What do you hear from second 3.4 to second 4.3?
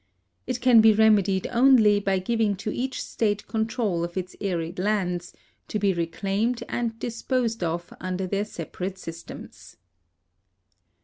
control of